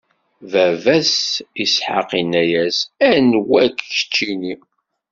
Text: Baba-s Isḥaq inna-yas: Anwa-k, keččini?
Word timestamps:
Baba-s 0.51 1.17
Isḥaq 1.63 2.09
inna-yas: 2.19 2.79
Anwa-k, 3.09 3.77
keččini? 3.93 4.55